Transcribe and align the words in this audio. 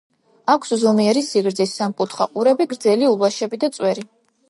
აქვს 0.53 0.73
ზომიერი 0.83 1.23
სიგრძის, 1.27 1.75
სამკუთხა 1.83 2.29
ყურები, 2.39 2.71
გრძელი 2.75 3.11
ულვაშები 3.15 3.65
და 3.67 3.75
წვერი. 3.79 4.13